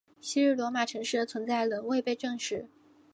[0.19, 2.67] 昔日罗马城市的存在仍未被证实。